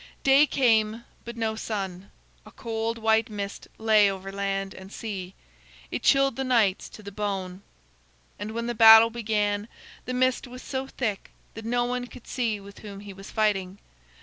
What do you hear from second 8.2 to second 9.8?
And when the battle began,